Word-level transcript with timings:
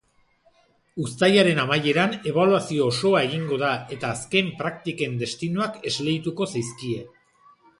Uztailaren 1.01 1.61
amaieran 1.63 2.15
ebaluazio 2.31 2.87
osoa 2.93 3.21
egingo 3.27 3.59
da 3.65 3.69
eta 3.97 4.09
azken 4.15 4.49
praktiken 4.63 5.21
destinoak 5.21 5.81
esleituko 5.93 6.53
zaizkie. 6.57 7.07